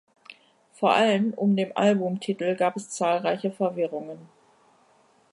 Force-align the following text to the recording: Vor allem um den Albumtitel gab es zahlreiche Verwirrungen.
Vor 0.73 0.95
allem 0.95 1.31
um 1.35 1.55
den 1.55 1.77
Albumtitel 1.77 2.55
gab 2.55 2.75
es 2.75 2.89
zahlreiche 2.89 3.51
Verwirrungen. 3.51 4.17